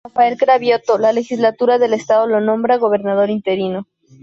Rafael 0.03 0.35
Cravioto, 0.35 0.97
la 0.97 1.13
Legislatura 1.13 1.77
del 1.77 1.93
Estado 1.93 2.25
lo 2.25 2.41
nombra 2.41 2.77
gobernador 2.77 3.29
interino. 3.29 3.85